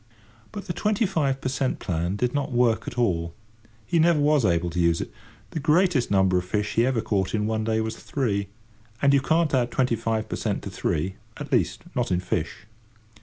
[0.51, 1.77] But the twenty five per cent.
[1.77, 3.35] plan did not work well at all.
[3.85, 5.11] He never was able to use it.
[5.51, 8.47] The greatest number of fish he ever caught in one day was three,
[8.99, 10.63] and you can't add twenty five per cent.
[10.63, 12.65] to three—at least, not in fish.